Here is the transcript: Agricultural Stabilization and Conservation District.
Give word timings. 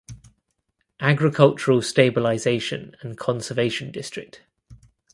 Agricultural 0.99 1.83
Stabilization 1.83 2.95
and 3.01 3.19
Conservation 3.19 3.91
District. 3.91 4.41